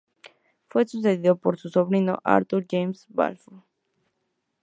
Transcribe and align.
Fue 0.67 0.87
sucedido 0.87 1.35
por 1.35 1.59
su 1.59 1.69
sobrino, 1.69 2.17
Arthur 2.23 2.65
James 2.67 3.05
Balfour. 3.09 3.61